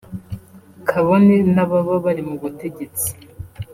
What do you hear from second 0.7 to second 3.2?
kabone n’ababa bari mu butegetsi